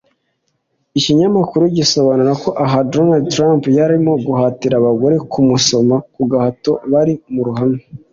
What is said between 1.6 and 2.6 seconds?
gisobanura ko